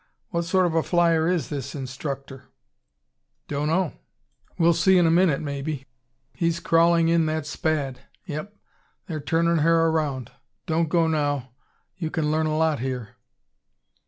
What 0.29 0.45
sort 0.45 0.65
of 0.65 0.73
a 0.73 0.81
flyer 0.81 1.27
is 1.27 1.49
this 1.49 1.75
instructor?" 1.75 2.45
"Dunno. 3.47 3.93
We'll 4.57 4.73
see 4.73 4.97
in 4.97 5.05
a 5.05 5.11
minute, 5.11 5.41
maybe. 5.41 5.85
He's 6.33 6.59
crawling 6.59 7.07
in 7.07 7.27
that 7.27 7.45
Spad. 7.45 7.99
Yep, 8.25 8.51
they're 9.05 9.21
turnin' 9.21 9.59
her 9.59 9.89
around. 9.89 10.31
Don't 10.65 10.89
go 10.89 11.05
now. 11.05 11.51
You 11.97 12.09
can 12.09 12.31
learn 12.31 12.47
a 12.47 12.57
lot 12.57 12.79
here." 12.79 13.09